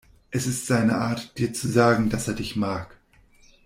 Es 0.31 0.47
ist 0.47 0.65
seine 0.65 0.95
Art, 0.95 1.37
dir 1.37 1.53
zu 1.53 1.67
sagen, 1.67 2.09
dass 2.09 2.27
er 2.27 2.33
dich 2.33 2.55
mag. 2.55 2.97